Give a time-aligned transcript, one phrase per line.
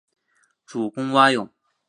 [0.65, 1.47] 主攻蛙泳。